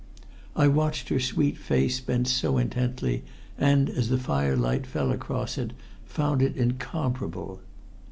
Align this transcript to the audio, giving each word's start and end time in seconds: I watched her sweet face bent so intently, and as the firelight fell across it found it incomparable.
I 0.55 0.67
watched 0.67 1.09
her 1.09 1.19
sweet 1.19 1.59
face 1.59 1.99
bent 1.99 2.27
so 2.27 2.57
intently, 2.57 3.23
and 3.55 3.87
as 3.87 4.09
the 4.09 4.17
firelight 4.17 4.87
fell 4.87 5.11
across 5.11 5.59
it 5.59 5.73
found 6.05 6.41
it 6.41 6.57
incomparable. 6.57 7.61